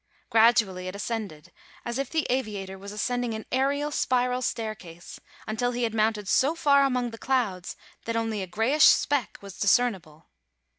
[0.31, 1.51] Gradually it ascended,
[1.85, 6.55] as if the aviator was ascending an aërial spiral staircase, until he had mounted so
[6.55, 7.75] far among the clouds
[8.05, 10.25] that only a grayish speck was discernible.